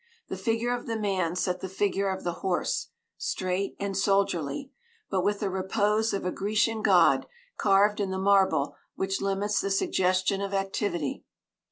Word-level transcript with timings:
The 0.29 0.35
figure 0.35 0.73
of 0.75 0.87
the 0.87 0.97
man 0.97 1.35
sat 1.35 1.59
the 1.61 1.69
figure 1.69 2.09
of 2.09 2.23
the 2.23 2.39
horse, 2.41 2.87
straight 3.19 3.75
and 3.79 3.95
soldierly, 3.95 4.71
but 5.11 5.23
with 5.23 5.41
the 5.41 5.49
repose 5.51 6.11
of 6.11 6.25
a 6.25 6.31
Grecian 6.31 6.81
god 6.81 7.27
carved 7.55 7.99
in 7.99 8.09
the 8.09 8.17
marble 8.17 8.75
which 8.95 9.21
limits 9.21 9.61
the 9.61 9.69
suggestion 9.69 10.41
of 10.41 10.55
activity. 10.55 11.23